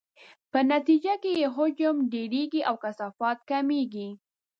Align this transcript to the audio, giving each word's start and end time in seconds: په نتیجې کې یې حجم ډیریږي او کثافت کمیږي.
په 0.51 0.59
نتیجې 0.71 1.13
کې 1.23 1.31
یې 1.39 1.47
حجم 1.55 1.95
ډیریږي 2.11 2.61
او 2.69 2.75
کثافت 2.83 3.37
کمیږي. 3.49 4.09